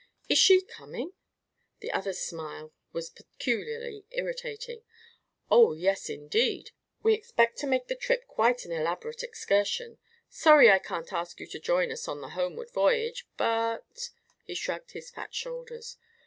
[0.27, 1.13] "Is she coming?"
[1.81, 4.81] The other's smile was peculiarly irritating.
[5.51, 7.03] "Oh, indeed yes!
[7.03, 9.99] We expect to make the trip quite an elaborate excursion.
[10.27, 14.09] Sorry I can't ask you to join us on the homeward voyage, but"
[14.47, 15.97] he shrugged his fat shoulders.